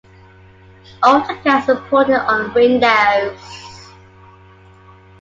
[1.03, 3.39] Altacast is supported on Windows.